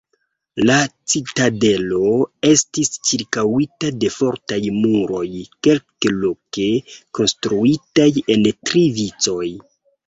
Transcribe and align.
La 0.69 0.77
citadelo 1.13 1.99
estis 2.53 2.89
ĉirkaŭita 3.09 3.93
de 4.05 4.11
fortaj 4.17 4.61
muroj 4.79 5.25
kelkloke 5.69 6.69
konstruitaj 7.21 8.13
en 8.37 8.49
tri 8.59 8.89
vicoj. 9.01 9.49